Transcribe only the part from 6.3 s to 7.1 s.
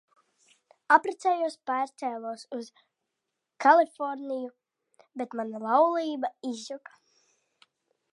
izjuka.